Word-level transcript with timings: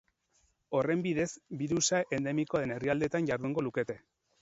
Horren 0.77 1.03
bidez, 1.07 1.27
birusa 1.61 2.01
endemikoa 2.19 2.65
den 2.67 2.77
herrialdeetan 2.79 3.33
jardungo 3.33 3.71
lukete. 3.71 4.03